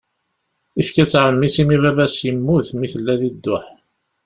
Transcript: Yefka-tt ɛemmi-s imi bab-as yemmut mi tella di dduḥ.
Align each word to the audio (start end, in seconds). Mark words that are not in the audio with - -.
Yefka-tt 0.77 1.19
ɛemmi-s 1.23 1.55
imi 1.61 1.77
bab-as 1.83 2.15
yemmut 2.25 2.67
mi 2.73 2.87
tella 2.93 3.13
di 3.21 3.29
dduḥ. 3.33 3.65